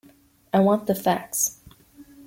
I 0.51 0.61
want 0.61 0.87
the 0.87 0.95
facts. 0.95 1.59